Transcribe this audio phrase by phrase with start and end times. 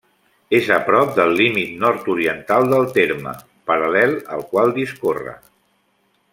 [0.59, 3.35] És a prop del límit nord-oriental del terme,
[3.73, 5.39] paral·lel al qual discorre.